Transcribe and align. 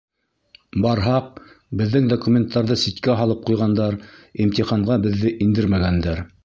Барһаҡ, 0.85 1.27
беҙҙең 1.83 2.09
документтарҙы 2.13 2.79
ситкә 2.85 3.19
һалып 3.23 3.47
ҡуйғандар, 3.51 4.01
имтиханға 4.47 5.03
беҙҙе 5.07 5.39
индермәгәндәр. 5.49 6.31